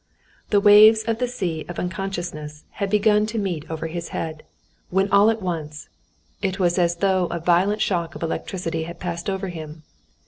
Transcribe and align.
The 0.49 0.59
waves 0.59 1.03
of 1.03 1.19
the 1.19 1.27
sea 1.27 1.63
of 1.69 1.77
unconsciousness 1.77 2.63
had 2.71 2.89
begun 2.89 3.27
to 3.27 3.37
meet 3.37 3.69
over 3.69 3.85
his 3.85 4.07
head, 4.09 4.41
when 4.89 5.07
all 5.11 5.29
at 5.29 5.43
once—it 5.43 6.57
was 6.59 6.79
as 6.79 6.95
though 6.95 7.27
a 7.27 7.37
violent 7.39 7.83
shock 7.83 8.15
of 8.15 8.23
electricity 8.23 8.85
had 8.85 8.99
passed 8.99 9.29
over 9.29 9.49
him. 9.49 9.83